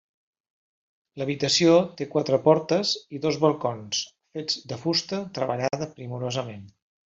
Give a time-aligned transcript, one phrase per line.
[1.21, 4.03] L'habitació té quatre portes i dos balcons,
[4.39, 6.67] fets de fusta treballada primorosament.